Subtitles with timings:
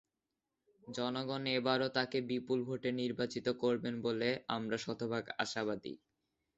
[0.87, 5.93] জনগণ এবারও তাঁকে বিপুল ভোটে নির্বাচিত করবেন বলে আমরা শতভাগ আশাবাদী।